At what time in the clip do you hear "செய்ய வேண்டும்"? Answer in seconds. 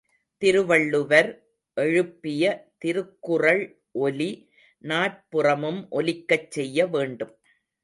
6.51-7.33